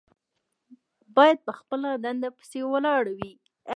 [1.15, 3.31] باید په خپله دنده پسې ولاړ وي.